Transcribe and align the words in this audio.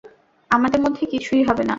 আমাদের 0.51 0.79
মধ্যে 0.81 1.03
কিছুই 1.05 1.43
হবে 1.43 1.63
না। 1.63 1.69